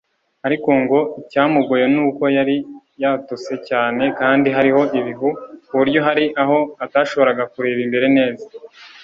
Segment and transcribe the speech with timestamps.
[0.47, 2.55] Ariko ngo icyamugoye ni uko yari
[3.03, 5.29] yatose cyane kandi hariho ibihu
[5.67, 8.45] kuburyo hari aho atashoboraga kureba imbere neza